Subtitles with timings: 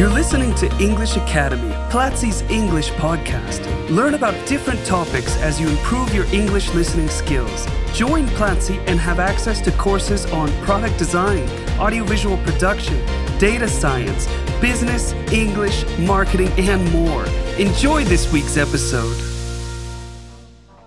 [0.00, 3.60] You're listening to English Academy, Platzi's English podcast.
[3.90, 7.66] Learn about different topics as you improve your English listening skills.
[7.92, 11.46] Join Platzi and have access to courses on product design,
[11.78, 12.96] audiovisual production,
[13.38, 14.26] data science,
[14.58, 17.26] business, English, marketing, and more.
[17.58, 19.14] Enjoy this week's episode.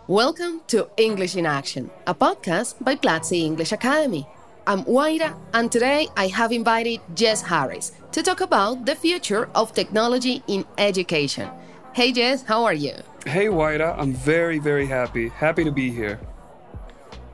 [0.08, 4.26] Welcome to English in Action, a podcast by Platzi English Academy.
[4.66, 9.74] I'm Huayra, and today I have invited Jess Harris to talk about the future of
[9.74, 11.50] technology in education.
[11.92, 12.94] Hey Jess, how are you?
[13.26, 15.28] Hey Huayra, I'm very, very happy.
[15.28, 16.18] Happy to be here.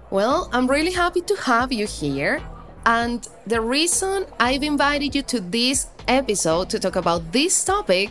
[0.10, 2.42] Well, I'm really happy to have you here.
[2.88, 8.10] And the reason I've invited you to this episode to talk about this topic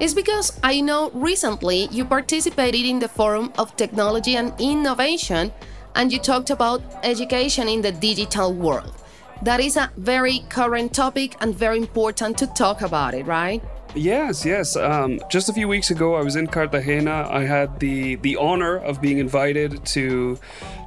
[0.00, 5.52] is because I know recently you participated in the Forum of Technology and Innovation
[5.94, 8.94] and you talked about education in the digital world.
[9.42, 13.62] That is a very current topic and very important to talk about it, right?
[13.94, 14.76] Yes, yes.
[14.76, 17.28] Um, just a few weeks ago, I was in Cartagena.
[17.30, 20.38] I had the the honor of being invited to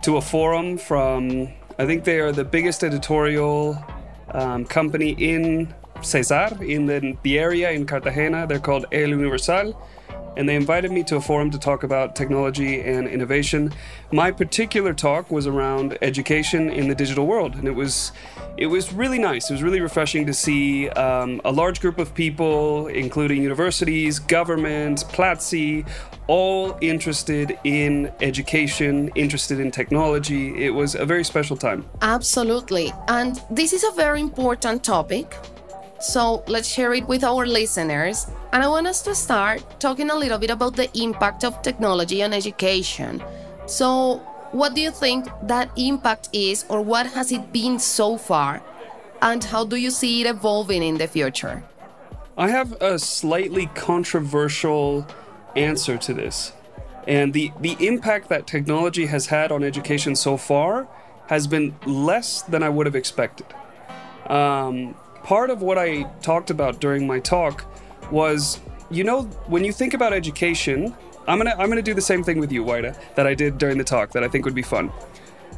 [0.04, 1.50] to a forum from.
[1.80, 3.78] I think they are the biggest editorial
[4.32, 8.48] um, company in Cesar, in the, the area in Cartagena.
[8.48, 9.80] They're called El Universal
[10.38, 13.74] and they invited me to a forum to talk about technology and innovation.
[14.12, 18.12] My particular talk was around education in the digital world, and it was
[18.56, 19.50] it was really nice.
[19.50, 25.06] It was really refreshing to see um, a large group of people, including universities, government,
[25.10, 25.88] Platzi,
[26.28, 30.66] all interested in education, interested in technology.
[30.66, 31.86] It was a very special time.
[32.02, 32.94] Absolutely.
[33.08, 35.36] And this is a very important topic
[36.00, 38.28] so let's share it with our listeners.
[38.54, 42.24] And I want us to start talking a little bit about the impact of technology
[42.24, 43.24] on education.
[43.66, 44.18] So,
[44.52, 48.62] what do you think that impact is, or what has it been so far?
[49.22, 51.64] And how do you see it evolving in the future?
[52.38, 55.08] I have a slightly controversial
[55.56, 56.54] answer to this.
[57.08, 60.88] And the, the impact that technology has had on education so far
[61.28, 63.48] has been less than I would have expected.
[64.28, 64.96] Um,
[65.28, 67.66] part of what I talked about during my talk
[68.14, 70.96] was, you know, when you think about education,
[71.28, 73.78] I'm gonna I'm gonna do the same thing with you, Huayra, that I did during
[73.78, 74.88] the talk that I think would be fun.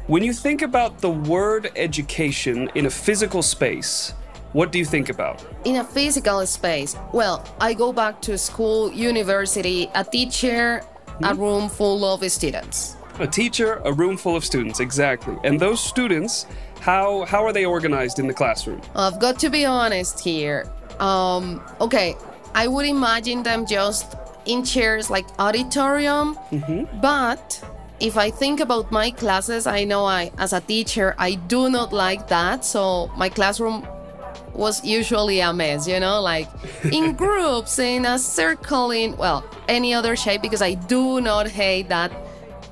[0.08, 4.12] When you think about the word education in a physical space,
[4.54, 5.46] what do you think about?
[5.64, 11.24] In a physical space, well, I go back to school, university, a teacher, mm-hmm.
[11.26, 12.96] a room full of students.
[13.20, 15.36] A teacher, a room full of students, exactly.
[15.44, 16.46] And those students
[16.80, 18.80] how how are they organized in the classroom?
[18.96, 20.66] I've got to be honest here.
[20.98, 22.16] Um, okay,
[22.54, 27.00] I would imagine them just in chairs like auditorium, mm-hmm.
[27.00, 27.62] but
[28.00, 31.92] if I think about my classes, I know I as a teacher I do not
[31.92, 32.64] like that.
[32.64, 33.86] So my classroom
[34.54, 36.48] was usually a mess, you know, like
[36.90, 41.88] in groups, in a circle, in well, any other shape because I do not hate
[41.88, 42.10] that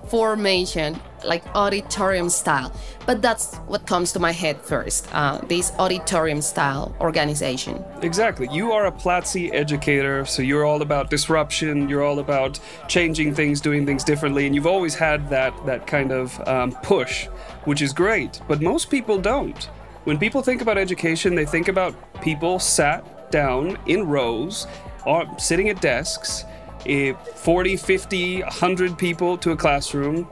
[0.08, 2.72] formation like auditorium style.
[3.06, 7.84] But that's what comes to my head first uh, this auditorium style organization.
[8.02, 8.48] Exactly.
[8.50, 13.60] You are a Platzi educator, so you're all about disruption, you're all about changing things,
[13.60, 17.26] doing things differently, and you've always had that, that kind of um, push,
[17.64, 18.40] which is great.
[18.48, 19.64] But most people don't.
[20.04, 24.66] When people think about education, they think about people sat down in rows,
[25.04, 26.44] or sitting at desks.
[26.86, 30.28] Eh, 40, 50, 100 people to a classroom,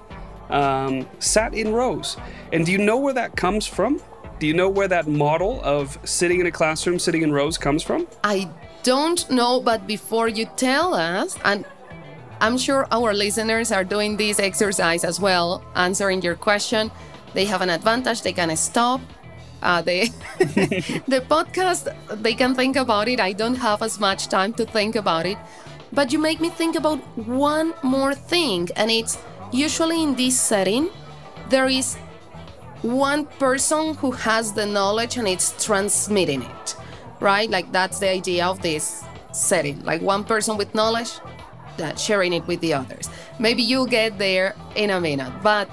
[0.50, 2.16] um, sat in rows.
[2.52, 4.00] And do you know where that comes from?
[4.38, 7.82] Do you know where that model of sitting in a classroom, sitting in rows comes
[7.82, 8.06] from?
[8.22, 8.50] I
[8.82, 11.64] don't know, but before you tell us, and
[12.40, 16.90] I'm sure our listeners are doing this exercise as well, answering your question.
[17.32, 19.00] They have an advantage, they can stop.
[19.62, 20.08] Uh, they,
[20.38, 21.88] the podcast,
[22.22, 23.20] they can think about it.
[23.20, 25.38] I don't have as much time to think about it.
[25.92, 29.16] But you make me think about one more thing, and it's
[29.52, 30.90] Usually, in this setting,
[31.48, 31.96] there is
[32.82, 36.76] one person who has the knowledge and it's transmitting it,
[37.20, 37.50] right?
[37.50, 39.82] Like that's the idea of this setting.
[39.84, 41.12] Like one person with knowledge
[41.76, 43.08] that sharing it with the others.
[43.38, 45.32] Maybe you'll get there in a minute.
[45.42, 45.68] But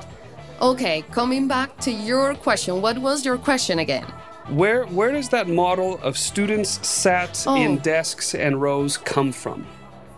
[0.61, 4.05] okay, coming back to your question, what was your question again?
[4.49, 7.55] Where where does that model of students sat oh.
[7.55, 9.65] in desks and rows come from?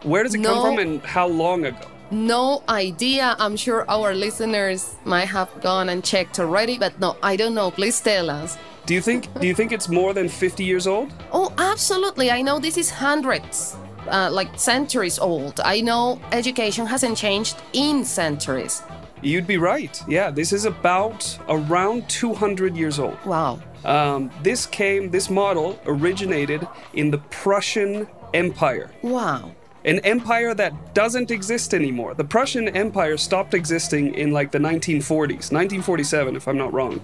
[0.01, 0.53] Where does it no.
[0.53, 1.87] come from and how long ago?
[2.15, 3.35] No idea.
[3.39, 7.71] I'm sure our listeners might have gone and checked already, but no, I don't know.
[7.71, 8.57] Please tell us.
[8.85, 11.11] Do you think do you think it's more than 50 years old?
[11.31, 12.31] Oh, absolutely.
[12.31, 13.75] I know this is hundreds,
[14.07, 15.59] uh, like centuries old.
[15.59, 18.83] I know education hasn't changed in centuries.
[19.21, 19.99] You'd be right.
[20.07, 23.17] Yeah, this is about around 200 years old.
[23.25, 23.59] Wow.
[23.83, 28.91] Um, this came, this model originated in the Prussian Empire.
[29.01, 29.51] Wow.
[29.85, 32.15] An empire that doesn't exist anymore.
[32.15, 36.99] The Prussian Empire stopped existing in like the 1940s, 1947, if I'm not wrong.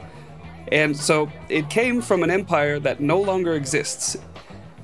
[0.71, 4.17] And so it came from an empire that no longer exists.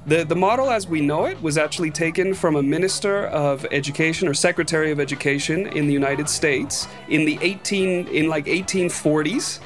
[0.06, 4.28] The, the model as we know it was actually taken from a minister of education
[4.28, 9.60] or secretary of education in the United States in the 18 in like 1840s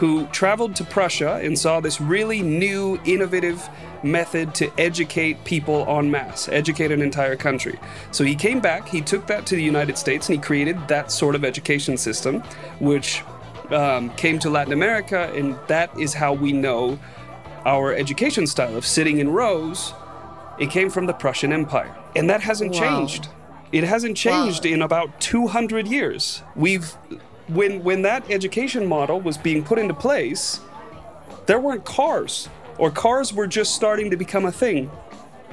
[0.00, 3.68] who traveled to Prussia and saw this really new innovative
[4.02, 7.78] method to educate people en masse, educate an entire country.
[8.10, 11.12] So he came back, he took that to the United States and he created that
[11.12, 12.40] sort of education system
[12.78, 13.22] which
[13.68, 16.98] um, came to Latin America and that is how we know
[17.66, 19.92] our education style of sitting in rows,
[20.58, 21.94] it came from the Prussian Empire.
[22.16, 22.80] And that hasn't Wow.
[22.80, 23.28] changed.
[23.70, 26.42] It hasn't changed in about 200 years.
[26.56, 26.96] We've
[27.52, 30.60] when when that education model was being put into place,
[31.46, 32.48] there weren't cars
[32.78, 34.90] or cars were just starting to become a thing.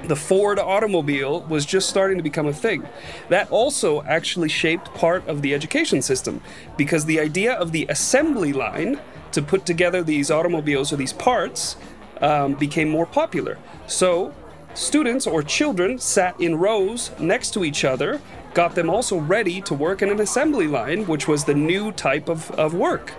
[0.06, 2.88] The Ford automobile was just starting to become a thing.
[3.30, 6.42] That also actually shaped part of the education system
[6.78, 9.00] because the idea of the assembly line
[9.32, 11.78] to put together these automobiles or these parts
[12.22, 13.58] um, became more popular.
[13.88, 14.34] So
[14.74, 18.22] students or children sat in rows next to each other,
[18.58, 22.28] got them also ready to work in an assembly line, which was the new type
[22.28, 23.14] of, of work.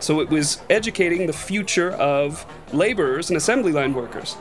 [0.00, 4.36] So it was educating the future of laborers and assembly line workers.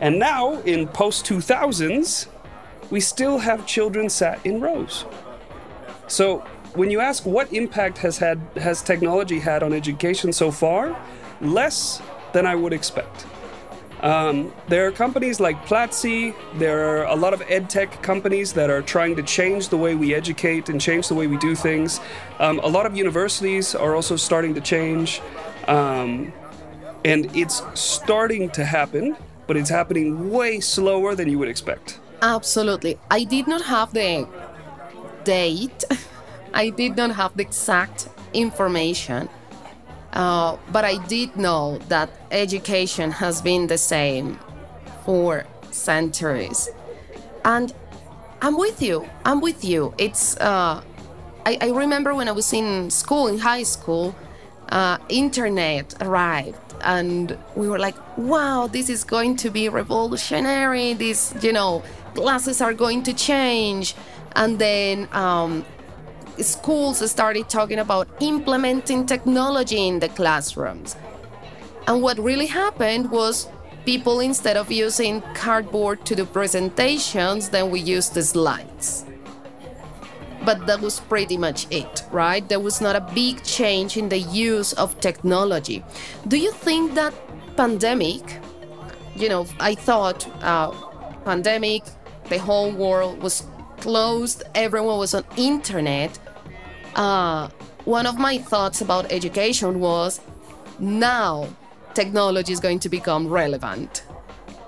[0.00, 2.26] And now, in post 2000s,
[2.90, 5.04] we still have children sat in rows.
[6.08, 6.40] So,
[6.74, 11.00] when you ask what impact has had has technology had on education so far,
[11.40, 12.02] less
[12.32, 13.24] than I would expect.
[14.02, 16.34] Um, there are companies like Platzi.
[16.54, 19.94] There are a lot of ed tech companies that are trying to change the way
[19.94, 22.00] we educate and change the way we do things.
[22.38, 25.20] Um, a lot of universities are also starting to change.
[25.68, 26.32] Um,
[27.04, 29.16] and it's starting to happen,
[29.46, 32.00] but it's happening way slower than you would expect.
[32.22, 32.98] Absolutely.
[33.10, 34.28] I did not have the
[35.24, 35.84] date,
[36.54, 39.28] I did not have the exact information,
[40.12, 44.38] uh, but I did know that education has been the same
[45.04, 46.68] for centuries.
[47.44, 47.72] And
[48.42, 49.08] I'm with you.
[49.24, 49.94] I'm with you.
[49.98, 50.36] It's.
[50.36, 50.82] Uh,
[51.46, 54.14] I, I remember when I was in school, in high school,
[54.68, 60.94] uh, internet arrived, and we were like, "Wow, this is going to be revolutionary.
[60.94, 61.82] This, you know,
[62.14, 63.94] classes are going to change."
[64.36, 65.64] And then um,
[66.42, 70.96] schools started talking about implementing technology in the classrooms.
[71.86, 73.48] And what really happened was
[73.84, 79.04] people, instead of using cardboard to do presentations, then we used the slides.
[80.44, 82.48] But that was pretty much it, right?
[82.48, 85.84] There was not a big change in the use of technology.
[86.28, 87.12] Do you think that
[87.56, 88.22] pandemic,
[89.14, 90.70] you know, I thought uh,
[91.24, 91.82] pandemic,
[92.28, 93.44] the whole world was
[93.80, 96.18] closed, everyone was on internet.
[96.94, 97.48] Uh,
[97.84, 100.20] one of my thoughts about education was
[100.78, 101.48] now
[101.94, 104.04] technology is going to become relevant.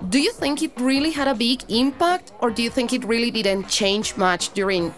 [0.09, 3.31] Do you think it really had a big impact, or do you think it really
[3.31, 4.93] didn't change much during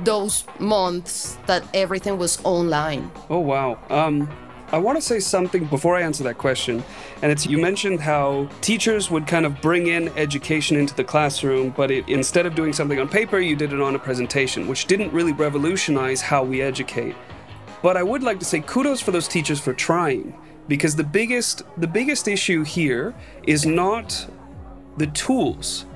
[0.00, 3.10] those months that everything was online?
[3.30, 3.78] Oh wow.
[3.88, 4.28] Um,
[4.72, 6.84] I want to say something before I answer that question,
[7.22, 11.70] and it's you mentioned how teachers would kind of bring in education into the classroom,
[11.76, 14.86] but it, instead of doing something on paper, you did it on a presentation, which
[14.86, 17.16] didn't really revolutionize how we educate.
[17.82, 21.62] But I would like to say kudos for those teachers for trying, because the biggest
[21.76, 23.12] the biggest issue here
[23.48, 24.24] is not
[24.98, 25.86] the tools.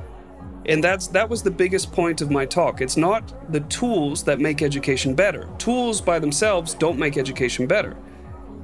[0.66, 2.80] And that's that was the biggest point of my talk.
[2.80, 5.48] It's not the tools that make education better.
[5.58, 7.96] Tools by themselves don't make education better.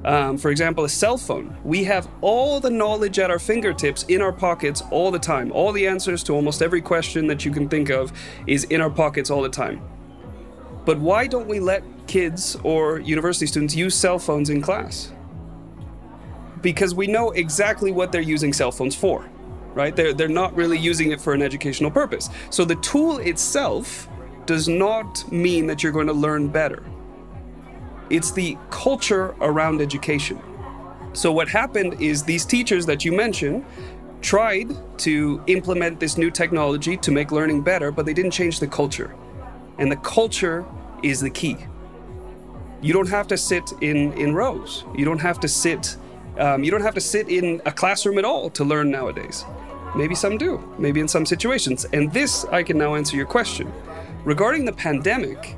[0.03, 1.55] Um, for example, a cell phone.
[1.63, 5.51] We have all the knowledge at our fingertips in our pockets all the time.
[5.51, 8.11] All the answers to almost every question that you can think of
[8.47, 9.81] is in our pockets all the time.
[10.85, 15.11] But why don't we let kids or university students use cell phones in class?
[16.61, 19.29] Because we know exactly what they're using cell phones for,
[19.75, 19.95] right?
[19.95, 22.29] They're, they're not really using it for an educational purpose.
[22.49, 24.07] So the tool itself
[24.47, 26.83] does not mean that you're going to learn better.
[28.11, 30.41] It's the culture around education.
[31.13, 33.65] So what happened is these teachers that you mentioned
[34.21, 38.67] tried to implement this new technology to make learning better, but they didn't change the
[38.67, 39.15] culture.
[39.77, 40.65] And the culture
[41.03, 41.57] is the key.
[42.81, 44.83] You don't have to sit in, in rows.
[44.95, 45.97] You don't have to sit
[46.37, 49.45] um, you don't have to sit in a classroom at all to learn nowadays.
[49.95, 51.85] Maybe some do, maybe in some situations.
[51.91, 53.71] And this, I can now answer your question.
[54.23, 55.57] Regarding the pandemic,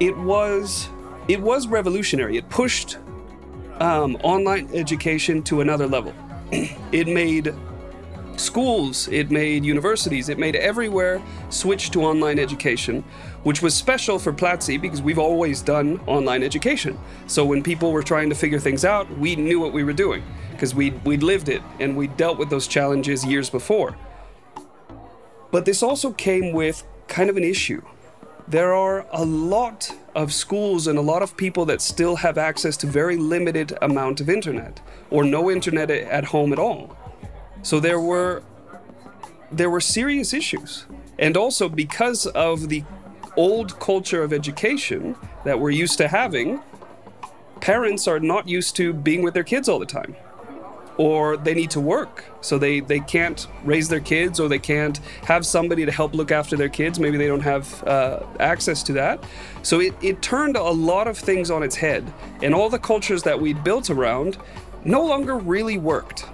[0.00, 0.88] it was
[1.30, 2.36] it was revolutionary.
[2.36, 2.98] It pushed
[3.78, 6.12] um, online education to another level.
[6.50, 7.54] it made
[8.36, 13.04] schools, it made universities, it made everywhere switch to online education,
[13.44, 16.98] which was special for Platzi because we've always done online education.
[17.28, 20.24] So when people were trying to figure things out, we knew what we were doing
[20.50, 23.96] because we we'd lived it and we dealt with those challenges years before.
[25.52, 27.82] But this also came with kind of an issue.
[28.48, 32.76] There are a lot of schools and a lot of people that still have access
[32.78, 36.96] to very limited amount of internet or no internet at home at all.
[37.62, 38.42] So there were
[39.52, 40.86] there were serious issues.
[41.18, 42.84] And also because of the
[43.36, 46.60] old culture of education that we're used to having,
[47.60, 50.16] parents are not used to being with their kids all the time
[51.00, 52.26] or they need to work.
[52.42, 56.30] So they they can't raise their kids or they can't have somebody to help look
[56.30, 57.00] after their kids.
[57.00, 59.24] Maybe they don't have uh, access to that.
[59.62, 63.22] So it, it turned a lot of things on its head and all the cultures
[63.22, 64.36] that we'd built around
[64.84, 66.26] no longer really worked.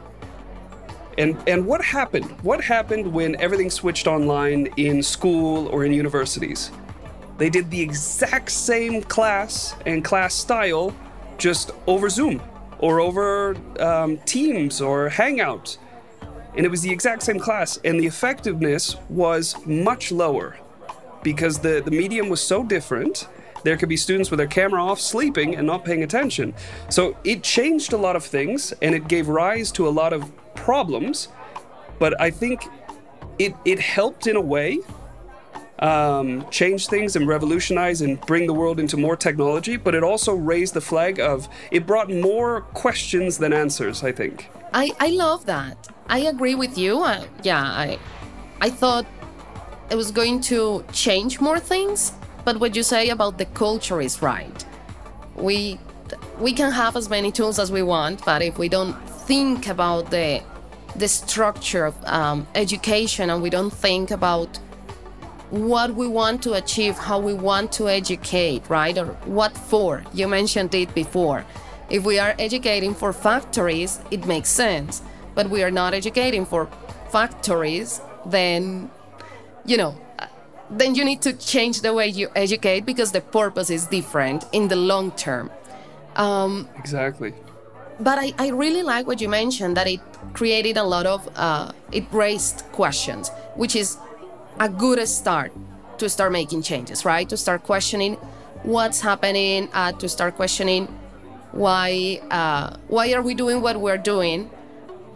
[1.16, 2.28] And and what happened?
[2.42, 6.73] What happened when everything switched online in school or in universities?
[7.38, 10.92] They did the exact same class and class style
[11.38, 12.40] just over zoom
[12.78, 15.78] or over um, Teams or Hangout.
[16.56, 20.56] And it was the exact same class, and the effectiveness was much lower
[21.23, 23.28] because the, the medium was so different.
[23.62, 26.54] There could be students with their camera off, sleeping, and not paying attention.
[26.88, 30.33] So it changed a lot of things, and it gave rise to a lot of
[30.54, 31.28] problems.
[31.99, 32.66] But I think
[33.38, 34.78] it, it helped in a way
[35.78, 40.35] um, change things and revolutionize and bring the world into more technology, but it also
[40.35, 44.49] raised the flag of it brought more questions than answers, I think.
[44.73, 45.88] I, I love that.
[46.09, 47.02] I agree with you.
[47.02, 47.99] Uh, yeah, I,
[48.61, 49.06] I thought
[49.90, 52.12] it was going to change more things,
[52.45, 54.64] but what you say about the culture is right.
[55.35, 55.78] We
[56.38, 58.95] we can have as many tools as we want, but if we don't
[59.26, 60.42] think about the
[60.95, 64.59] the structure of um, education and we don't think about
[65.50, 68.97] what we want to achieve, how we want to educate, right?
[68.99, 70.03] Or what for?
[70.12, 71.45] You mentioned it before.
[71.88, 75.03] If we are educating for factories, it makes sense.
[75.35, 76.69] But we are not educating for
[77.11, 78.91] factories, then,
[79.65, 79.95] you know,
[80.71, 84.67] then you need to change the way you educate because the purpose is different in
[84.69, 85.50] the long term.
[86.17, 87.35] Um, exactly.
[88.00, 90.00] But I, I really like what you mentioned that it
[90.33, 93.97] created a lot of, uh, it raised questions, which is
[94.58, 95.52] a good start
[95.98, 97.28] to start making changes, right?
[97.28, 98.16] To start questioning
[98.62, 100.86] what's happening, uh, to start questioning
[101.52, 104.50] why uh, why are we doing what we're doing,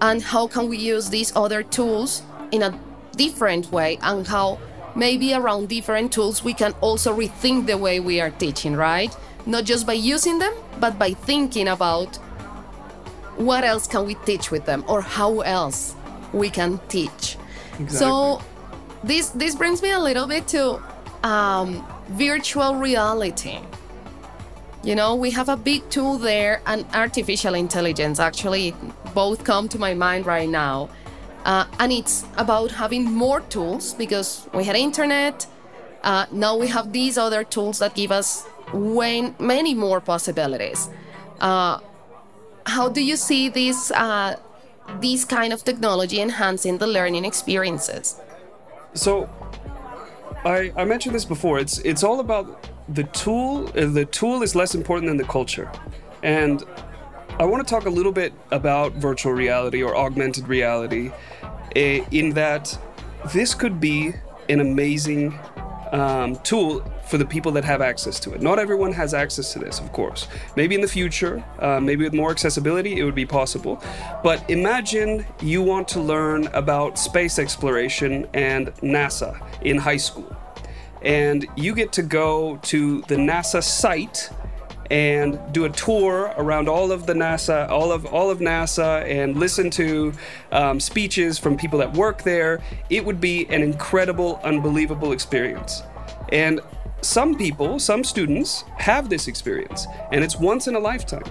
[0.00, 2.78] and how can we use these other tools in a
[3.16, 4.58] different way, and how
[4.94, 9.14] maybe around different tools we can also rethink the way we are teaching, right?
[9.46, 12.16] Not just by using them, but by thinking about
[13.36, 15.94] what else can we teach with them or how else
[16.32, 17.36] we can teach.
[17.78, 17.98] Exactly.
[17.98, 18.42] So
[19.02, 20.82] this this brings me a little bit to
[21.22, 23.58] um, virtual reality.
[24.82, 28.18] You know, we have a big tool there, and artificial intelligence.
[28.18, 28.74] Actually,
[29.14, 30.88] both come to my mind right now,
[31.44, 35.46] uh, and it's about having more tools because we had internet.
[36.02, 40.88] Uh, now we have these other tools that give us way many more possibilities.
[41.40, 41.78] Uh,
[42.64, 44.36] how do you see this uh,
[45.00, 48.16] this kind of technology enhancing the learning experiences?
[48.94, 49.28] So,
[50.44, 51.58] I I mentioned this before.
[51.58, 53.68] It's it's all about the tool.
[53.76, 55.70] Uh, the tool is less important than the culture,
[56.22, 56.64] and
[57.38, 61.10] I want to talk a little bit about virtual reality or augmented reality,
[61.76, 62.76] eh, in that
[63.32, 64.12] this could be
[64.48, 65.38] an amazing
[65.92, 68.40] um, tool for the people that have access to it.
[68.40, 70.28] Not everyone has access to this, of course.
[70.56, 73.82] Maybe in the future, uh, maybe with more accessibility, it would be possible.
[74.22, 80.36] But imagine you want to learn about space exploration and NASA in high school.
[81.02, 84.30] And you get to go to the NASA site
[84.90, 89.36] and do a tour around all of the NASA, all of all of NASA, and
[89.36, 90.12] listen to
[90.50, 92.60] um, speeches from people that work there.
[92.90, 95.82] It would be an incredible, unbelievable experience.
[96.32, 96.60] And
[97.02, 101.24] some people, some students, have this experience, and it's once in a lifetime.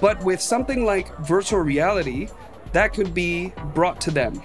[0.00, 2.28] But with something like virtual reality,
[2.72, 4.42] that could be brought to them.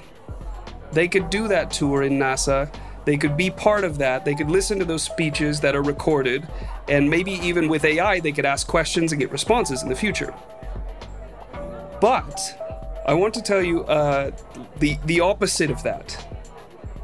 [0.91, 2.73] They could do that tour in NASA
[3.05, 4.25] they could be part of that.
[4.25, 6.47] They could listen to those speeches that are recorded,
[6.87, 10.33] and maybe even with AI, they could ask questions and get responses in the future.
[11.99, 14.31] But I want to tell you uh,
[14.79, 16.27] the the opposite of that.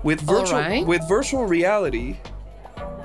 [0.03, 0.85] With virtual right.
[0.85, 2.17] with virtual reality,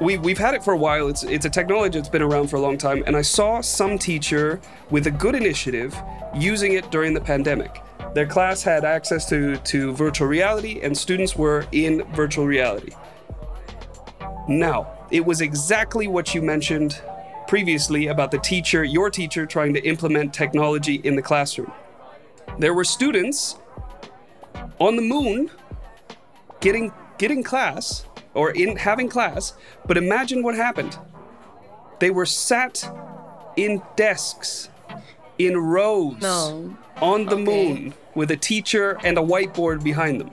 [0.00, 1.08] we, we've had it for a while.
[1.08, 3.98] It's it's a technology that's been around for a long time, and I saw some
[3.98, 5.96] teacher with a good initiative
[6.34, 7.82] using it during the pandemic.
[8.14, 12.92] Their class had access to, to virtual reality, and students were in virtual reality.
[14.48, 17.00] Now, it was exactly what you mentioned
[17.48, 21.72] previously about the teacher, your teacher, trying to implement technology in the classroom.
[22.58, 23.56] There were students
[24.78, 25.50] on the moon
[26.60, 28.04] getting getting class
[28.34, 29.54] or in having class,
[29.86, 30.98] but imagine what happened.
[32.00, 32.84] They were sat
[33.56, 34.68] in desks
[35.38, 36.76] in rows No.
[37.00, 37.44] on the Okay.
[37.44, 40.30] moon with a teacher and a whiteboard behind them.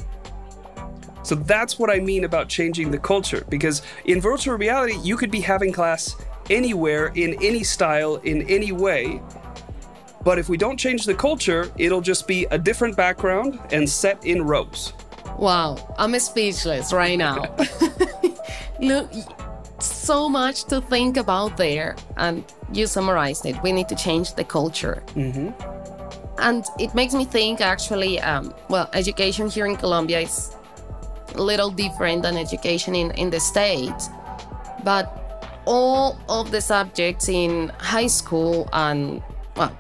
[1.24, 5.32] So that's what I mean about changing the culture because in virtual reality, you could
[5.32, 6.16] be having class
[6.50, 9.22] anywhere, in any style, in any way.
[10.24, 14.26] But if we don't change the culture, it'll just be a different background and set
[14.26, 14.94] in rows.
[15.38, 17.56] Wow, I'm speechless right now.
[18.80, 19.12] Look,
[19.80, 22.44] so much to think about there, and
[22.74, 23.62] you summarized it.
[23.64, 25.04] We need to change the culture.
[25.16, 25.79] Mm-hmm.
[26.40, 30.56] And it makes me think actually, um, well, education here in Colombia is
[31.36, 34.10] a little different than education in, in the States,
[34.84, 39.22] but all of the subjects in high school and,
[39.56, 39.76] well,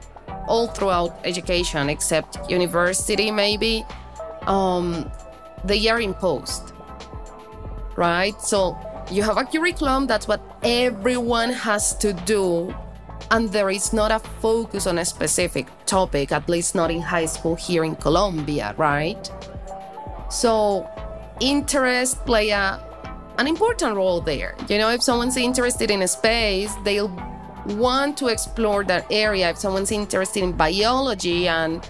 [0.47, 3.85] all throughout education except university maybe,
[4.47, 5.09] um,
[5.63, 6.73] they are imposed,
[7.95, 8.39] right?
[8.41, 8.77] So
[9.09, 12.75] you have a curriculum, that's what everyone has to do,
[13.31, 17.25] and there is not a focus on a specific topic, at least not in high
[17.25, 19.31] school here in Colombia, right?
[20.29, 20.89] So
[21.39, 22.79] interest play a,
[23.37, 24.55] an important role there.
[24.67, 27.13] You know, if someone's interested in a space, they'll
[27.65, 29.49] want to explore that area.
[29.49, 31.87] If someone's interested in biology and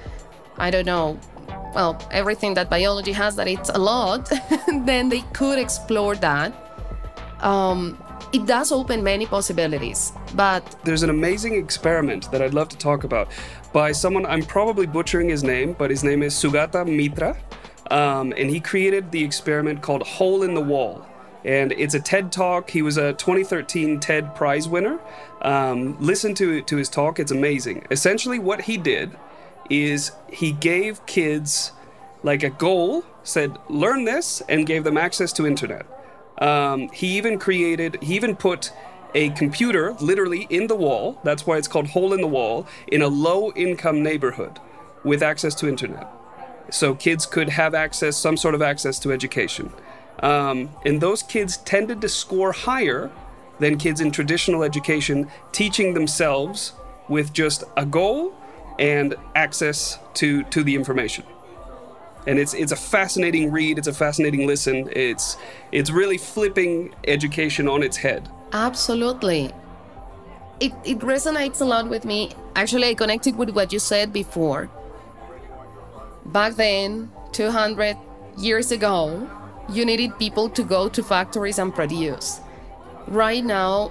[0.58, 1.20] I don't know,
[1.74, 4.32] well, everything that biology has that it's a lot,
[4.68, 6.54] then they could explore that.
[7.42, 7.98] Um,
[8.32, 13.04] it does open many possibilities, but There's an amazing experiment that I'd love to talk
[13.04, 13.30] about
[13.72, 17.38] by someone, I'm probably butchering his name, but his name is Sugata Mitra.
[17.92, 21.06] Um, and he created the experiment called Hole in the Wall.
[21.46, 22.70] And it's a TED talk.
[22.70, 25.00] He was a 2013 TED Prize winner.
[25.42, 27.88] Um, listen to, to his talk, it's amazing.
[27.90, 29.12] Essentially, what he did
[29.70, 31.72] is he gave kids
[32.22, 35.86] like a goal, said, learn this, and gave them access to internet.
[36.40, 38.72] Um, he even created, he even put
[39.14, 43.02] a computer literally in the wall, that's why it's called Hole in the Wall, in
[43.02, 44.60] a low income neighborhood
[45.04, 46.08] with access to internet.
[46.70, 49.72] So kids could have access, some sort of access to education.
[50.22, 53.12] Um, and those kids tended to score higher
[53.60, 56.74] than kids in traditional education, teaching themselves
[57.08, 58.34] with just a goal
[58.78, 61.26] and access to, to the information
[62.30, 63.80] and it's it's a fascinating read.
[63.80, 64.88] It's a fascinating listen.
[64.92, 65.36] It's
[65.72, 68.30] it's really flipping education on its head.
[68.54, 69.52] Absolutely.
[70.60, 72.32] It, it resonates a lot with me.
[72.56, 74.70] Actually, I connected with what you said before.
[76.26, 77.98] Back then, 200
[78.38, 79.28] years ago,
[79.70, 82.42] you needed people to go to factories and produce.
[83.08, 83.90] Right now,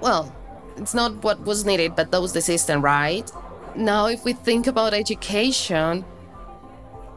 [0.00, 0.32] well,
[0.76, 3.28] it's not what was needed, but that was the system, right?
[3.74, 6.04] Now, if we think about education,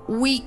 [0.10, 0.43] we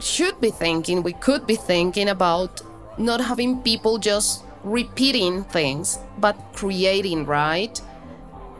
[0.00, 2.60] should be thinking, we could be thinking about
[2.98, 7.80] not having people just repeating things, but creating, right?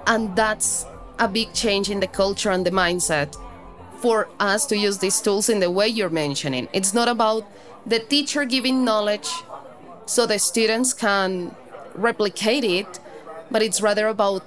[0.06, 0.86] And that's
[1.18, 3.36] a big change in the culture and the mindset
[3.98, 6.68] for us to use these tools in the way you're mentioning.
[6.72, 7.44] It's not about
[7.84, 9.28] the teacher giving knowledge
[10.06, 11.56] so the students can
[11.96, 13.00] replicate it,
[13.50, 14.44] but it's rather about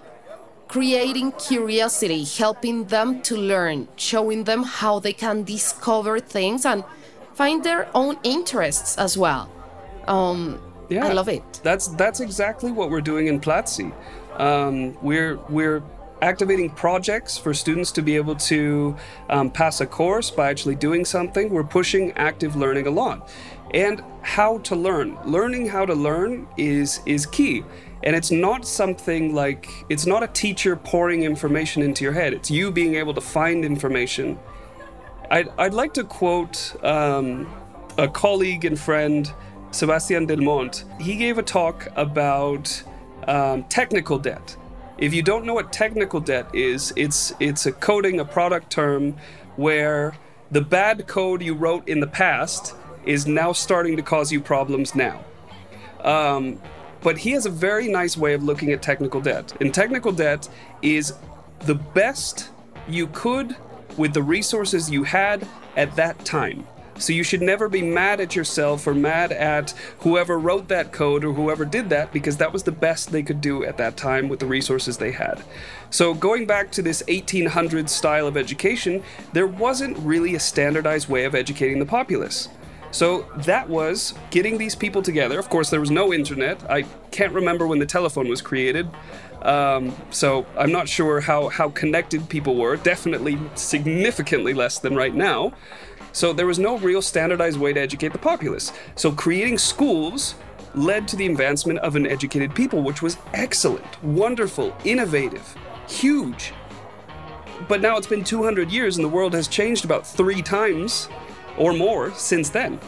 [0.70, 6.84] creating curiosity, helping them to learn, showing them how they can discover things and
[7.34, 9.50] find their own interests as well.
[10.08, 11.44] Um, Yeah, I love it.
[11.62, 13.92] That's that's exactly what we're doing in Platzi.
[14.38, 15.82] Um, we're we're
[16.22, 18.96] activating projects for students to be able to
[19.30, 21.50] um, pass a course by actually doing something.
[21.50, 23.30] We're pushing active learning a lot,
[23.74, 25.18] and how to learn.
[25.26, 27.64] Learning how to learn is is key.
[28.04, 32.34] And it's not something like it's not a teacher pouring information into your head.
[32.34, 34.40] It's you being able to find information
[35.32, 37.48] I'd, I'd like to quote um,
[37.98, 39.32] a colleague and friend,
[39.72, 40.84] Sebastian Del Monte.
[41.00, 42.84] He gave a talk about
[43.28, 44.58] um, technical debt.
[44.98, 49.16] If you don't know what technical debt is, it's it's a coding, a product term,
[49.56, 50.18] where
[50.52, 54.96] the bad code you wrote in the past is now starting to cause you problems
[54.96, 55.24] now.
[56.04, 56.60] Um,
[57.02, 59.54] but he has a very nice way of looking at technical debt.
[59.62, 60.50] And technical debt
[60.82, 61.14] is
[61.62, 62.50] the best
[62.88, 63.56] you could
[63.98, 66.66] with the resources you had at that time.
[67.00, 71.24] So you should never be mad at yourself or mad at whoever wrote that code
[71.24, 74.28] or whoever did that because that was the best they could do at that time
[74.28, 75.42] with the resources they had.
[75.92, 81.24] So going back to this 1800s style of education, there wasn't really a standardized way
[81.24, 82.50] of educating the populace.
[82.92, 85.38] So that was getting these people together.
[85.38, 86.70] Of course, there was no internet.
[86.70, 88.90] I can't remember when the telephone was created.
[89.42, 92.78] Um, so I'm not sure how, how connected people were.
[92.78, 95.54] Definitely significantly less than right now.
[96.12, 98.74] So there was no real standardized way to educate the populace.
[98.96, 100.36] So creating schools
[100.76, 105.56] led to the advancement of an educated people, which was excellent, wonderful, innovative,
[105.88, 106.54] huge.
[107.68, 111.10] But now it's been 200 years and the world has changed about three times
[111.58, 112.80] or more since then.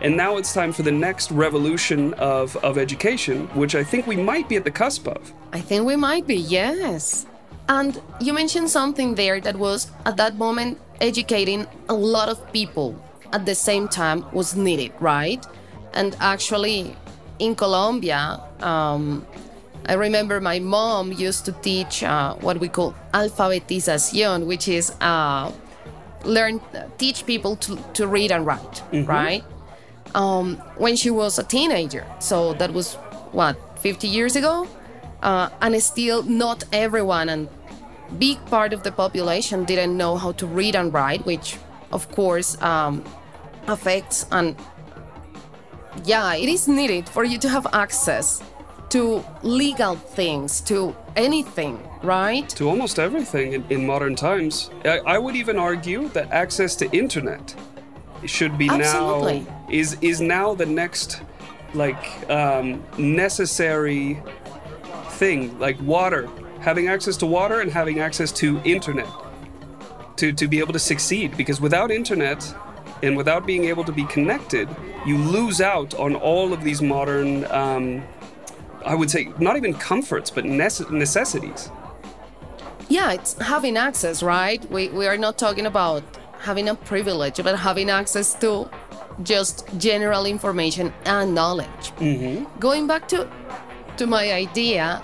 [0.00, 4.16] And now it's time for the next revolution of, of education, which I think we
[4.16, 5.32] might be at the cusp of.
[5.52, 7.26] I think we might be, yes.
[7.68, 12.94] And you mentioned something there that was at that moment educating a lot of people
[13.32, 15.44] at the same time was needed, right?
[15.94, 16.94] And actually,
[17.38, 19.26] in Colombia, um,
[19.86, 25.52] I remember my mom used to teach uh, what we call alfabetización, which is uh,
[26.26, 26.60] learn,
[26.98, 29.04] teach people to, to read and write, mm-hmm.
[29.04, 29.44] right?
[30.14, 32.06] Um, when she was a teenager.
[32.18, 32.94] So that was
[33.32, 34.66] what, 50 years ago?
[35.22, 37.48] Uh, and still, not everyone and
[38.18, 41.58] big part of the population didn't know how to read and write, which
[41.92, 43.04] of course um,
[43.66, 44.56] affects and
[46.04, 48.42] yeah, it is needed for you to have access
[48.96, 52.48] to legal things, to anything, right?
[52.50, 54.70] To almost everything in, in modern times.
[54.86, 57.54] I, I, would even argue that access to internet
[58.24, 59.40] should be Absolutely.
[59.40, 61.20] now is is now the next
[61.74, 64.22] like um, necessary
[65.18, 66.28] thing, like water
[66.60, 69.06] having access to water and having access to internet
[70.16, 71.36] to, to be able to succeed.
[71.36, 72.40] Because without internet
[73.02, 74.68] and without being able to be connected,
[75.04, 78.02] you lose out on all of these modern, um,
[78.86, 81.70] I would say, not even comforts, but nece- necessities.
[82.88, 84.64] Yeah, it's having access, right?
[84.70, 86.02] We, we are not talking about
[86.38, 88.70] having a privilege, but having access to
[89.22, 91.92] just general information and knowledge.
[91.98, 92.58] Mm-hmm.
[92.60, 93.28] Going back to
[93.96, 95.00] to my idea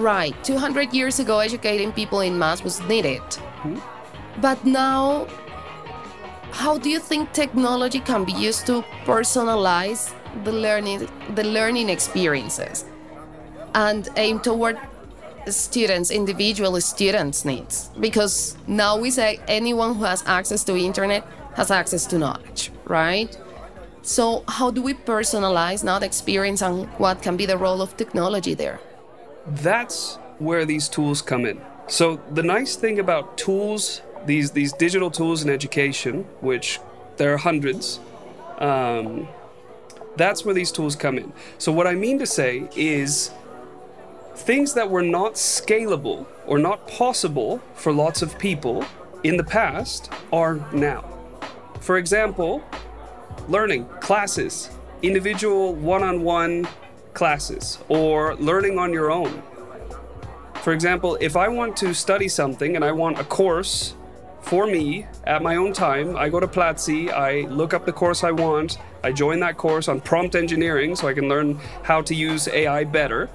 [0.00, 3.20] Right, 200 years ago, educating people in mass was needed.
[3.60, 3.78] Hmm?
[4.40, 5.26] But now,
[6.52, 12.84] how do you think technology can be used to personalize the learning, the learning experiences
[13.74, 14.78] and aim toward
[15.46, 17.90] students, individual students' needs?
[17.98, 23.36] Because now we say anyone who has access to internet has access to knowledge, right?
[24.02, 28.54] So how do we personalize the experience and what can be the role of technology
[28.54, 28.80] there?
[29.46, 31.60] that's where these tools come in.
[31.86, 36.80] So the nice thing about tools, these these digital tools in education, which
[37.16, 38.00] there are hundreds,
[38.58, 39.28] um,
[40.16, 41.32] that's where these tools come in.
[41.58, 43.30] So what I mean to say is
[44.34, 48.84] things that were not scalable or not possible for lots of people
[49.22, 51.04] in the past are now.
[51.80, 52.62] For example,
[53.48, 54.70] learning classes,
[55.02, 56.68] individual one-on-one
[57.14, 59.42] classes or learning on your own.
[60.62, 63.94] For example, if I want to study something and I want a course
[64.42, 68.24] for me at my own time, I go to Platzi, I look up the course
[68.24, 72.14] I want, I join that course on prompt engineering so I can learn how to
[72.14, 73.30] use AI better.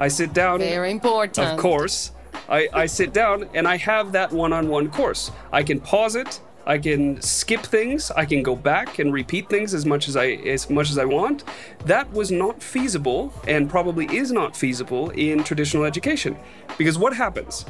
[0.00, 0.58] I sit down.
[0.58, 1.46] Very important.
[1.46, 2.12] Of course.
[2.48, 5.30] I, I sit down and I have that one on one course.
[5.52, 9.74] I can pause it, I can skip things, I can go back and repeat things
[9.74, 11.44] as much as I as much as I want.
[11.84, 16.36] That was not feasible and probably is not feasible in traditional education.
[16.76, 17.64] Because what happens?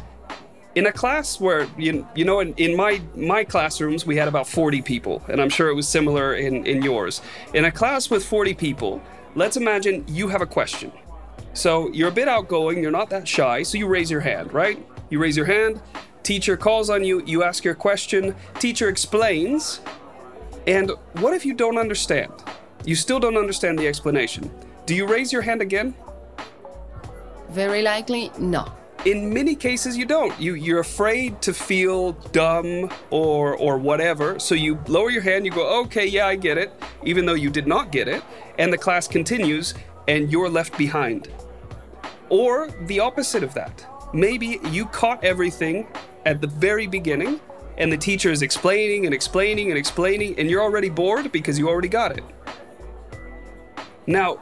[0.75, 4.49] In a class where you, you know in, in my my classrooms we had about
[4.49, 7.23] 40 people and I'm sure it was similar in, in yours.
[7.55, 9.01] In a class with 40 people,
[9.35, 10.91] let's imagine you have a question.
[11.53, 14.85] So you're a bit outgoing, you're not that shy, so you raise your hand, right?
[15.11, 15.81] You raise your hand,
[16.25, 19.83] Teacher calls on you, you ask your question, teacher explains,
[20.67, 22.33] and what if you don't understand?
[22.87, 24.51] You still don't understand the explanation.
[24.87, 25.95] Do you raise your hand again?
[27.51, 28.73] Very likely, no.
[29.05, 30.39] In many cases, you don't.
[30.41, 35.45] You you're afraid to feel dumb or or whatever, so you lower your hand.
[35.45, 36.73] You go, okay, yeah, I get it,
[37.05, 38.23] even though you did not get it,
[38.59, 39.75] and the class continues,
[40.09, 41.29] and you're left behind.
[42.31, 43.87] Or the opposite of that.
[44.15, 45.87] Maybe you caught everything
[46.25, 47.41] at the very beginning,
[47.77, 51.69] and the teacher is explaining and explaining and explaining, and you're already bored because you
[51.69, 52.25] already got it.
[54.07, 54.39] Now,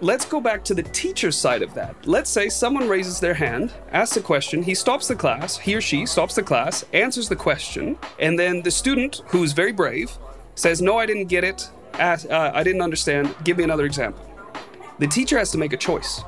[0.00, 1.94] let's go back to the teacher's side of that.
[2.06, 5.80] Let's say someone raises their hand, asks a question, he stops the class, he or
[5.80, 10.16] she stops the class, answers the question, and then the student, who's very brave,
[10.54, 11.68] says, No, I didn't get it.
[11.94, 13.34] Ask, uh, I didn't understand.
[13.44, 14.22] Give me another example.
[14.98, 16.22] The teacher has to make a choice.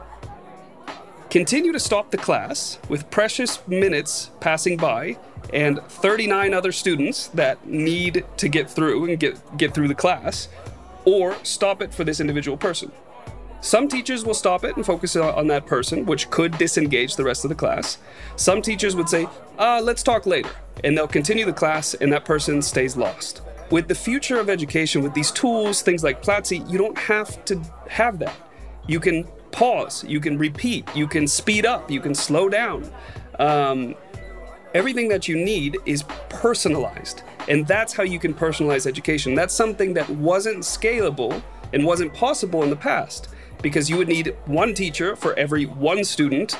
[1.30, 5.18] Continue to stop the class with precious minutes passing by
[5.52, 10.48] and 39 other students that need to get through and get, get through the class,
[11.04, 12.90] or stop it for this individual person.
[13.60, 17.44] Some teachers will stop it and focus on that person, which could disengage the rest
[17.44, 17.98] of the class.
[18.36, 19.26] Some teachers would say,
[19.58, 20.50] uh, let's talk later,
[20.84, 23.42] and they'll continue the class and that person stays lost.
[23.70, 27.60] With the future of education, with these tools, things like Platzi, you don't have to
[27.88, 28.34] have that.
[28.86, 32.88] You can pause, you can repeat, you can speed up, you can slow down.
[33.40, 33.96] Um,
[34.72, 37.22] everything that you need is personalized.
[37.48, 39.34] And that's how you can personalize education.
[39.34, 41.42] That's something that wasn't scalable
[41.72, 43.28] and wasn't possible in the past
[43.62, 46.56] because you would need one teacher for every one student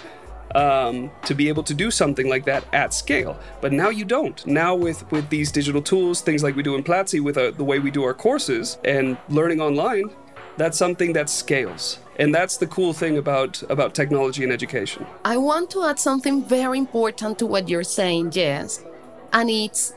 [0.55, 3.39] um, to be able to do something like that at scale.
[3.61, 4.45] But now you don't.
[4.47, 7.65] Now with with these digital tools, things like we do in Platzi, with uh, the
[7.65, 10.11] way we do our courses and learning online,
[10.57, 11.99] that's something that scales.
[12.19, 15.07] And that's the cool thing about about technology and education.
[15.25, 18.85] I want to add something very important to what you're saying, Jess,
[19.33, 19.95] and it's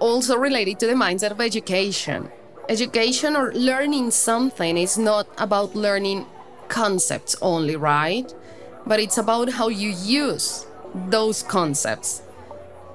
[0.00, 2.30] also related to the mindset of education
[2.68, 6.26] education or learning something is not about learning
[6.68, 8.32] concepts only, right?
[8.86, 12.22] But it's about how you use those concepts.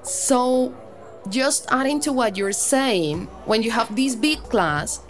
[0.02, 0.74] So,
[1.28, 5.00] just adding to what you're saying, when you have this big class,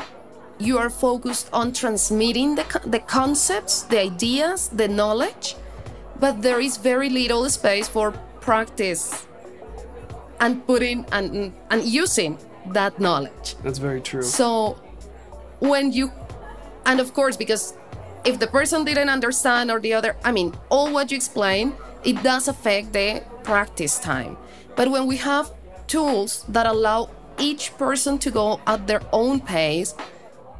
[0.59, 5.57] you are focused on transmitting the, the concepts, the ideas, the knowledge,
[6.19, 9.27] but there is very little space for practice
[10.41, 13.57] and putting and, and using that knowledge.
[13.63, 14.23] That's very true.
[14.23, 14.79] So
[15.61, 16.13] when you,
[16.87, 17.75] and of course, because
[18.25, 22.23] if the person didn't understand or the other, I mean, all what you explain, it
[22.23, 24.37] does affect the practice time.
[24.77, 25.53] But when we have
[25.87, 29.95] tools that allow each person to go at their own pace,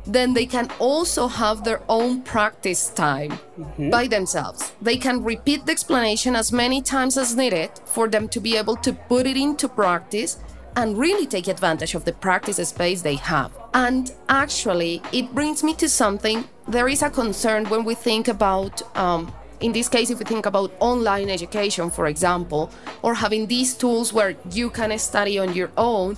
[0.07, 3.91] then they can also have their own practice time mm-hmm.
[3.91, 4.73] by themselves.
[4.81, 8.77] They can repeat the explanation as many times as needed for them to be able
[8.77, 10.39] to put it into practice
[10.77, 13.53] and really take advantage of the practice space they have.
[13.75, 16.49] And actually, it brings me to something.
[16.69, 20.47] There is a concern when we think about, um, in this case, if we think
[20.47, 22.71] about online education, for example,
[23.03, 26.17] or having these tools where you can study on your own.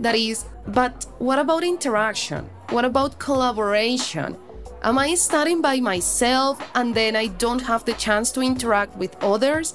[0.00, 2.48] That is, but what about interaction?
[2.70, 4.36] What about collaboration?
[4.82, 9.14] Am I studying by myself and then I don't have the chance to interact with
[9.22, 9.74] others?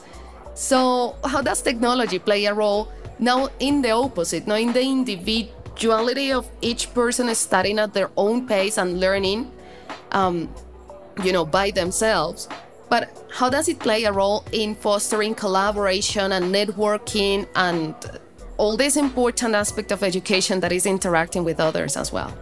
[0.55, 6.31] So, how does technology play a role now, in the opposite, now in the individuality
[6.31, 9.51] of each person studying at their own pace and learning,
[10.11, 10.53] um,
[11.23, 12.49] you know, by themselves.
[12.89, 17.95] But how does it play a role in fostering collaboration and networking and
[18.57, 22.33] all this important aspect of education that is interacting with others as well?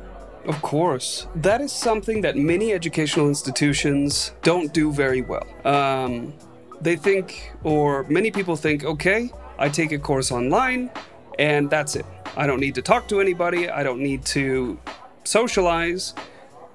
[0.46, 1.28] Of course.
[1.36, 5.48] That is something that many educational institutions don't do very well.
[5.64, 6.34] Um,
[6.82, 9.32] they think, or many people think, okay,
[9.64, 10.92] I take a course online,
[11.40, 12.06] and that's it.
[12.36, 14.78] I don't need to talk to anybody, I don't need to
[15.24, 16.14] socialize.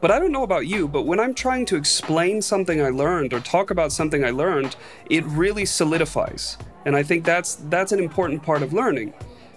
[0.01, 3.35] But I don't know about you, but when I'm trying to explain something I learned
[3.35, 4.75] or talk about something I learned,
[5.11, 6.57] it really solidifies.
[6.87, 9.13] And I think that's that's an important part of learning.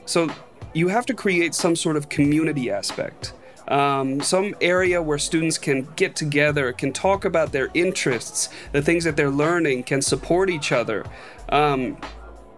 [0.06, 0.30] So
[0.74, 3.32] you have to create some sort of community aspect.
[3.70, 9.06] Um, some area where students can get together, can talk about their interests, the things
[9.06, 11.06] that they're learning, can support each other.
[11.48, 11.96] Um,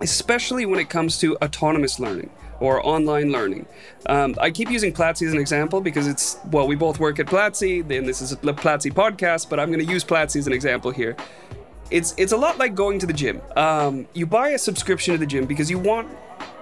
[0.04, 3.66] especially when it comes to autonomous learning or online learning.
[4.06, 7.26] Um, I keep using Platzi as an example because it's, well, we both work at
[7.26, 10.54] Platzi, and this is a Platzi podcast, but I'm going to use Platzi as an
[10.54, 11.16] example here.
[11.90, 13.42] It's, it's a lot like going to the gym.
[13.56, 16.10] Um, you buy a subscription to the gym because you want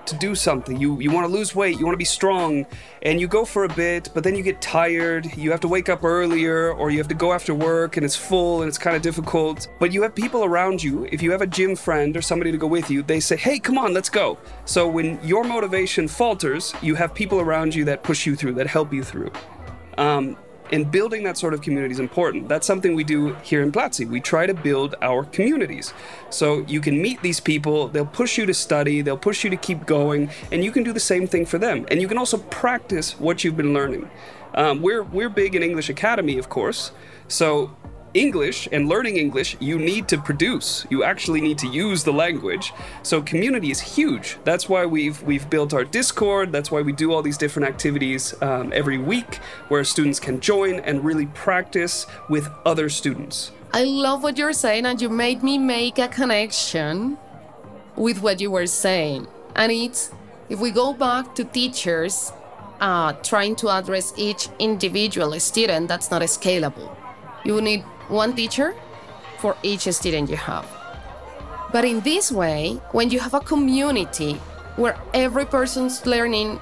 [0.08, 0.78] to do something.
[0.78, 2.66] You you want to lose weight, you want to be strong,
[3.04, 5.26] and you go for a bit, but then you get tired.
[5.38, 8.16] You have to wake up earlier or you have to go after work and it's
[8.16, 9.68] full and it's kind of difficult.
[9.80, 11.06] But you have people around you.
[11.12, 13.60] If you have a gym friend or somebody to go with you, they say, "Hey,
[13.60, 18.04] come on, let's go." So when your motivation falters, you have people around you that
[18.04, 19.32] push you through, that help you through.
[19.98, 20.38] Um,
[20.72, 22.48] and building that sort of community is important.
[22.48, 24.08] That's something we do here in Platzi.
[24.08, 25.94] We try to build our communities.
[26.30, 29.58] So you can meet these people, they'll push you to study, they'll push you to
[29.58, 31.86] keep going, and you can do the same thing for them.
[31.90, 34.10] And you can also practice what you've been learning.
[34.54, 36.92] Um, we're, we're big in English Academy, of course.
[37.28, 37.76] So
[38.14, 40.86] English and learning English, you need to produce.
[40.90, 42.74] You actually need to use the language.
[43.04, 44.38] So community is huge.
[44.44, 46.52] That's why we've we've built our Discord.
[46.52, 49.36] That's why we do all these different activities um, every week,
[49.70, 53.52] where students can join and really practice with other students.
[53.74, 57.18] I love what you're saying, and you made me make a connection
[57.96, 59.28] with what you were saying.
[59.56, 60.12] And it's
[60.50, 62.34] if we go back to teachers
[62.82, 66.98] uh, trying to address each individual student, that's not scalable.
[67.44, 68.76] You will need one teacher
[69.40, 70.68] for each student you have.
[71.72, 74.34] But in this way, when you have a community
[74.76, 76.60] where every person's learning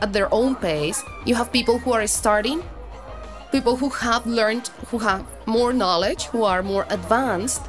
[0.00, 2.62] at their own pace, you have people who are starting,
[3.52, 7.62] people who have learned, who have more knowledge, who are more advanced,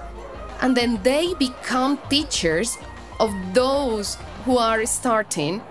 [0.62, 2.78] and then they become teachers
[3.20, 5.62] of those who are starting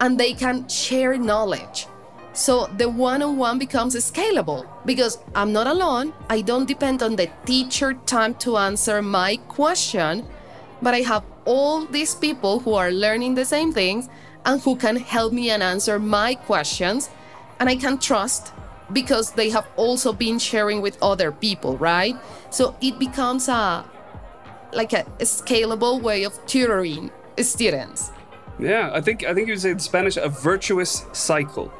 [0.00, 1.86] and they can share knowledge.
[2.32, 6.14] So the one on one becomes scalable because I'm not alone.
[6.30, 10.24] I don't depend on the teacher time to answer my question,
[10.80, 14.08] but I have all these people who are learning the same things
[14.44, 17.10] and who can help me and answer my questions.
[17.58, 18.52] And I can trust
[18.92, 22.14] because they have also been sharing with other people, right?
[22.50, 23.84] So it becomes a
[24.72, 28.12] like a, a scalable way of tutoring students.
[28.58, 31.72] Yeah, I think I think you would say in Spanish a virtuous cycle.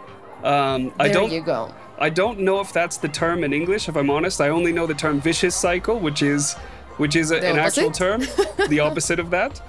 [0.43, 1.73] Um, there I don't, you go.
[1.99, 3.89] I don't know if that's the term in English.
[3.89, 6.55] If I'm honest, I only know the term vicious cycle, which is
[6.99, 8.23] which is a, an actual term,
[8.69, 9.61] the opposite of that.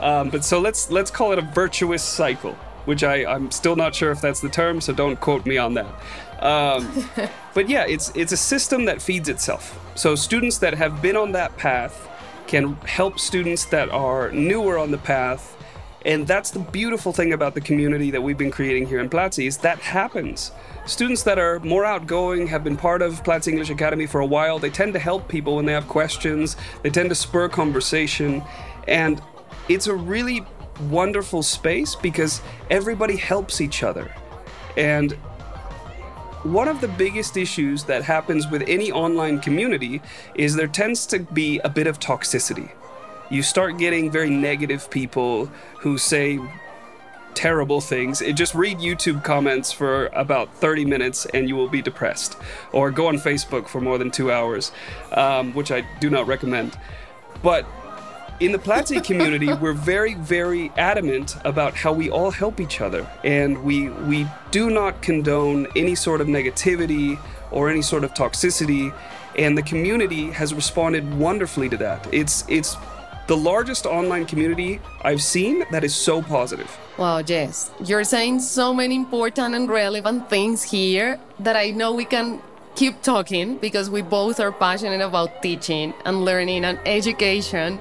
[0.00, 2.52] Um, but so let's let's call it a virtuous cycle,
[2.84, 5.74] which I I'm still not sure if that's the term, so don't quote me on
[5.74, 5.86] that.
[6.40, 7.08] Um,
[7.54, 9.78] but yeah, it's it's a system that feeds itself.
[9.94, 12.08] So students that have been on that path
[12.46, 15.56] can help students that are newer on the path
[16.04, 19.46] and that's the beautiful thing about the community that we've been creating here in Platzi
[19.46, 20.50] is that happens.
[20.86, 24.58] Students that are more outgoing have been part of Platzi English Academy for a while.
[24.58, 26.56] They tend to help people when they have questions.
[26.82, 28.42] They tend to spur conversation.
[28.88, 29.22] And
[29.68, 30.44] it's a really
[30.90, 34.12] wonderful space because everybody helps each other.
[34.76, 35.12] And
[36.42, 40.02] one of the biggest issues that happens with any online community
[40.34, 42.72] is there tends to be a bit of toxicity
[43.32, 45.46] you start getting very negative people
[45.78, 46.38] who say
[47.34, 48.20] terrible things.
[48.20, 52.36] It, just read YouTube comments for about 30 minutes and you will be depressed.
[52.72, 54.70] Or go on Facebook for more than two hours,
[55.12, 56.78] um, which I do not recommend.
[57.42, 57.64] But
[58.38, 63.08] in the Platzi community, we're very, very adamant about how we all help each other.
[63.24, 67.18] And we, we do not condone any sort of negativity
[67.50, 68.94] or any sort of toxicity.
[69.38, 72.06] And the community has responded wonderfully to that.
[72.12, 72.76] It's, it's
[73.32, 76.68] the largest online community I've seen that is so positive.
[76.98, 82.04] Wow, Jess, you're saying so many important and relevant things here that I know we
[82.04, 82.42] can
[82.74, 87.80] keep talking because we both are passionate about teaching and learning and education.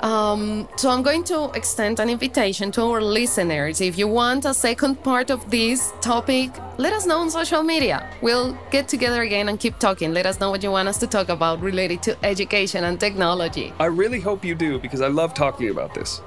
[0.00, 3.80] Um, so I'm going to extend an invitation to our listeners.
[3.80, 8.08] If you want a second part of this topic, let us know on social media.
[8.22, 10.14] We'll get together again and keep talking.
[10.14, 13.74] Let us know what you want us to talk about related to education and technology.
[13.78, 16.22] I really hope you do because I love talking about this.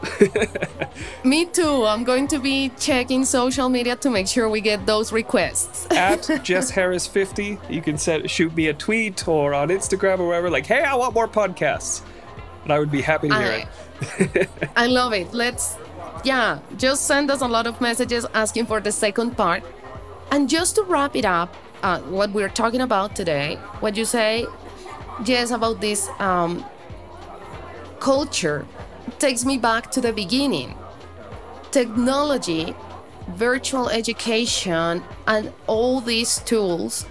[1.23, 1.85] Me too.
[1.85, 5.87] I'm going to be checking social media to make sure we get those requests.
[5.91, 10.27] At Jess Harris 50, you can set, shoot me a tweet or on Instagram or
[10.27, 12.03] wherever, like, hey, I want more podcasts
[12.63, 13.67] but I would be happy to hear I,
[14.19, 14.49] it.
[14.75, 15.33] I love it.
[15.33, 15.77] Let's,
[16.23, 19.63] yeah, just send us a lot of messages asking for the second part.
[20.31, 24.47] And just to wrap it up, uh, what we're talking about today, what you say,
[25.23, 26.65] Jess, about this um,
[27.99, 28.65] culture
[29.19, 30.75] takes me back to the beginning.
[31.71, 32.75] Technology,
[33.35, 37.05] virtual education, and all these tools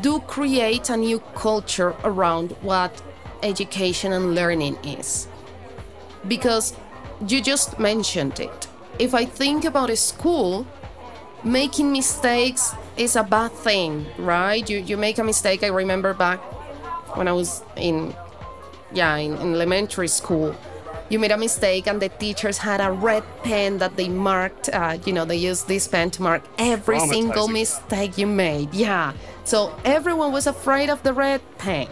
[0.00, 3.02] do create a new culture around what
[3.46, 5.28] education and learning is.
[6.28, 6.74] Because
[7.26, 8.68] you just mentioned it.
[8.98, 10.66] If I think about a school,
[11.44, 14.68] making mistakes is a bad thing, right?
[14.68, 15.62] You, you make a mistake.
[15.62, 16.40] I remember back
[17.16, 18.14] when I was in,
[18.92, 20.54] yeah, in, in elementary school
[21.08, 24.98] you made a mistake and the teachers had a red pen that they marked uh,
[25.04, 29.12] you know they used this pen to mark every single mistake you made yeah
[29.44, 31.86] so everyone was afraid of the red pen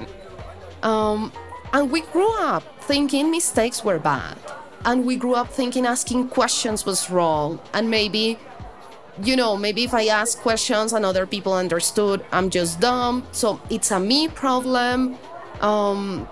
[0.83, 1.33] um,
[1.75, 4.39] and we grew up thinking mistakes were bad.
[4.85, 7.59] And we grew up thinking asking questions was wrong.
[7.73, 8.39] And maybe,
[9.23, 13.27] you know, maybe if I ask questions and other people understood, I'm just dumb.
[13.33, 15.19] So it's a me problem.
[15.61, 16.29] Um,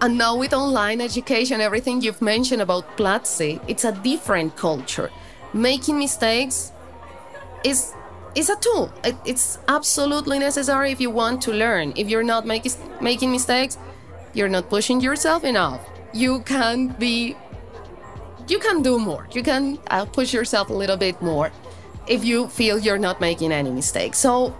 [0.00, 5.10] and now with online education, everything you've mentioned about Platzi, it's a different culture.
[5.52, 6.70] Making mistakes
[7.64, 7.94] is
[8.36, 8.92] is a tool.
[9.04, 11.92] It, it's absolutely necessary if you want to learn.
[11.96, 12.66] If you're not make,
[13.00, 13.78] making mistakes,
[14.34, 15.80] you're not pushing yourself enough.
[16.12, 17.36] You can be,
[18.48, 19.26] you can do more.
[19.32, 21.50] You can uh, push yourself a little bit more
[22.06, 24.18] if you feel you're not making any mistakes.
[24.18, 24.54] So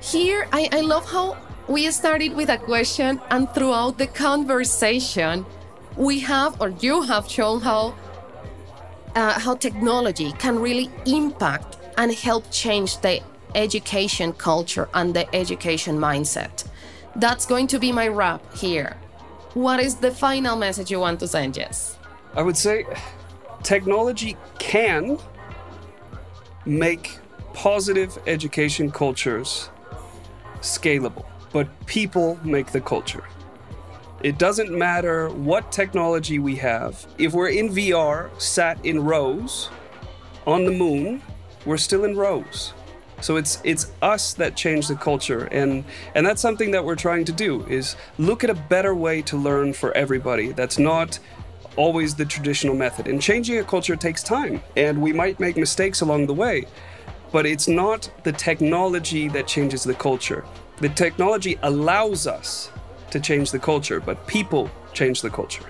[0.00, 5.46] here, I, I love how we started with a question, and throughout the conversation,
[5.96, 7.94] we have, or you have shown how
[9.14, 13.22] uh, how technology can really impact and help change the
[13.54, 16.64] education culture and the education mindset.
[17.16, 18.96] That's going to be my wrap here.
[19.54, 21.96] What is the final message you want to send, Jess?
[22.34, 22.84] I would say
[23.62, 25.18] technology can
[26.66, 27.18] make
[27.52, 29.70] positive education cultures
[30.60, 33.24] scalable, but people make the culture.
[34.24, 37.06] It doesn't matter what technology we have.
[37.18, 39.70] If we're in VR, sat in rows
[40.46, 41.22] on the moon,
[41.64, 42.72] we're still in rows.
[43.20, 45.84] So it's it's us that change the culture and
[46.14, 49.36] and that's something that we're trying to do is look at a better way to
[49.36, 50.52] learn for everybody.
[50.52, 51.18] That's not
[51.76, 53.08] always the traditional method.
[53.08, 56.66] And changing a culture takes time and we might make mistakes along the way.
[57.32, 60.44] But it's not the technology that changes the culture.
[60.78, 62.70] The technology allows us
[63.10, 65.64] to change the culture, but people change the culture.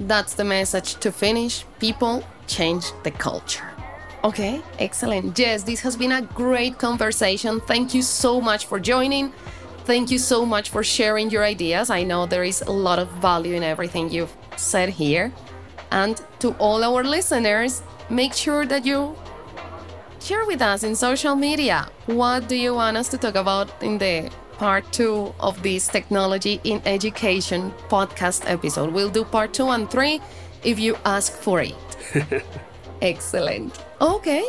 [0.00, 1.64] That's the message to finish.
[1.80, 3.68] People change the culture.
[4.24, 5.38] Okay, excellent.
[5.38, 7.60] Yes, this has been a great conversation.
[7.60, 9.32] Thank you so much for joining.
[9.84, 11.88] Thank you so much for sharing your ideas.
[11.88, 15.32] I know there is a lot of value in everything you've said here.
[15.92, 19.16] And to all our listeners, make sure that you
[20.20, 23.98] share with us in social media what do you want us to talk about in
[23.98, 28.92] the part two of this technology in education podcast episode.
[28.92, 30.20] We'll do part two and three
[30.64, 31.76] if you ask for it.
[33.00, 33.87] Excellent.
[34.00, 34.44] Okay.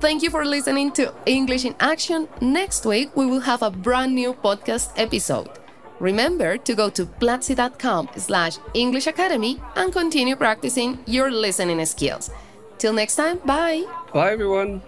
[0.00, 2.28] Thank you for listening to English in Action.
[2.40, 5.50] Next week, we will have a brand new podcast episode.
[5.98, 12.30] Remember to go to platzi.com slash English Academy and continue practicing your listening skills.
[12.78, 13.84] Till next time, bye.
[14.12, 14.82] Bye, everyone.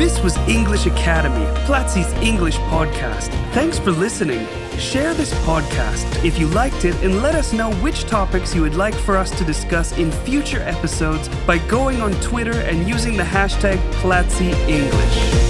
[0.00, 3.28] This was English Academy, Platzi's English podcast.
[3.52, 4.48] Thanks for listening.
[4.78, 8.76] Share this podcast if you liked it and let us know which topics you would
[8.76, 13.22] like for us to discuss in future episodes by going on Twitter and using the
[13.22, 15.49] hashtag Platzi English.